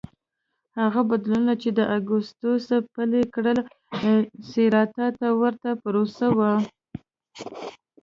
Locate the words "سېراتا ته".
4.49-5.27